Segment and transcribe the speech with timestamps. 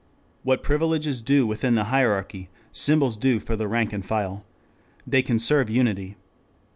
[0.41, 4.43] What privileges do within the hierarchy, symbols do for the rank and file.
[5.05, 6.17] They conserve unity.